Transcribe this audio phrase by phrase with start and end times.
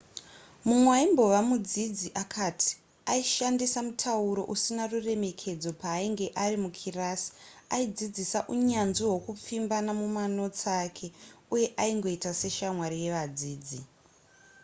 [0.67, 2.71] mumwe aimbove mudzidzi akati
[3.11, 7.29] aishandisa mutauro usina ruremekedzo paainge ari mukirasi
[7.75, 11.07] aidzidzisa unyanzvi hwekupfimbana mumanotsi ake
[11.53, 13.79] uye aingoita seshamwari yevadzidzi